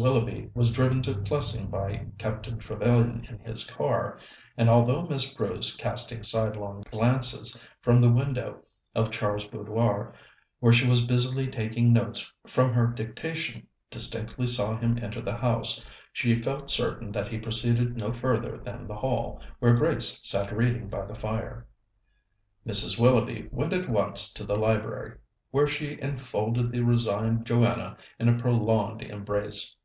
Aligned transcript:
Willoughby 0.00 0.50
was 0.54 0.72
driven 0.72 1.02
to 1.02 1.14
Plessing 1.14 1.66
by 1.66 2.06
Captain 2.16 2.58
Trevellyan 2.58 3.26
in 3.28 3.38
his 3.40 3.62
car; 3.64 4.18
and 4.56 4.70
although 4.70 5.02
Miss 5.02 5.30
Bruce, 5.34 5.76
casting 5.76 6.22
sidelong 6.22 6.82
glances 6.90 7.62
from 7.82 7.98
the 8.00 8.08
window 8.10 8.62
of 8.94 9.10
Char's 9.10 9.44
boudoir, 9.44 10.14
where 10.60 10.72
she 10.72 10.88
was 10.88 11.04
busily 11.04 11.46
taking 11.46 11.92
notes 11.92 12.32
from 12.46 12.72
her 12.72 12.86
dictation, 12.86 13.66
distinctly 13.90 14.46
saw 14.46 14.78
him 14.78 14.96
enter 14.98 15.20
the 15.20 15.36
house, 15.36 15.84
she 16.10 16.40
felt 16.40 16.70
certain 16.70 17.12
that 17.12 17.28
he 17.28 17.36
proceeded 17.36 17.94
no 17.98 18.10
further 18.10 18.56
than 18.56 18.86
the 18.86 18.96
hall, 18.96 19.42
where 19.58 19.74
Grace 19.74 20.20
sat 20.26 20.56
reading 20.56 20.88
by 20.88 21.04
the 21.04 21.14
fire. 21.14 21.66
Mrs. 22.66 22.98
Willoughby 22.98 23.46
went 23.52 23.74
at 23.74 23.90
once 23.90 24.32
to 24.32 24.44
the 24.44 24.56
library, 24.56 25.18
where 25.50 25.68
she 25.68 26.00
enfolded 26.00 26.72
the 26.72 26.80
resigned 26.80 27.44
Joanna 27.44 27.98
in 28.18 28.30
a 28.30 28.38
prolonged 28.38 29.02
embrace. 29.02 29.76